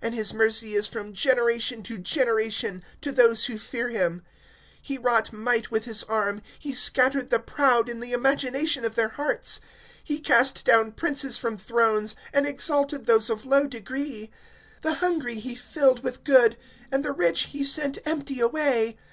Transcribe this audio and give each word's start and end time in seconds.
(50)And 0.00 0.12
his 0.14 0.32
mercy 0.32 0.74
is 0.74 0.86
from 0.86 1.12
generation 1.12 1.82
to 1.82 1.98
generation, 1.98 2.80
to 3.00 3.10
those 3.10 3.46
who 3.46 3.58
fear 3.58 3.88
him. 3.88 4.22
(51)He 4.88 5.04
wrought 5.04 5.32
might 5.32 5.72
with 5.72 5.84
his 5.84 6.04
arm; 6.04 6.42
he 6.60 6.72
scattered 6.72 7.30
the 7.30 7.40
proud 7.40 7.88
in 7.88 7.98
the 7.98 8.12
imagination 8.12 8.84
of 8.84 8.94
their 8.94 9.08
hearts. 9.08 9.60
(52)He 10.08 10.22
cast 10.24 10.64
down 10.64 10.92
princes 10.92 11.36
from 11.38 11.56
thrones, 11.58 12.14
and 12.32 12.46
exalted 12.46 13.06
those 13.06 13.28
of 13.28 13.44
low 13.44 13.66
degree. 13.66 14.30
(53)The 14.84 14.94
hungry 14.98 15.40
he 15.40 15.56
filled 15.56 16.04
with 16.04 16.22
good, 16.22 16.56
and 16.92 17.04
the 17.04 17.10
rich 17.10 17.46
he 17.46 17.64
sent 17.64 17.98
empty 18.06 18.38
away. 18.38 18.96